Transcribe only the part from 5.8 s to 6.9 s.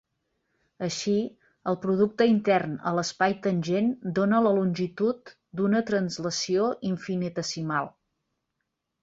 translació